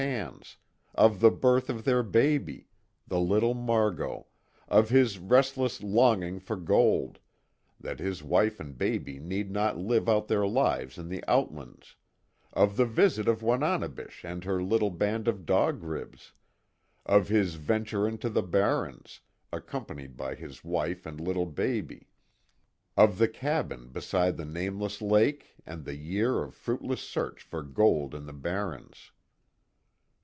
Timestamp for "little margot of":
3.19-4.89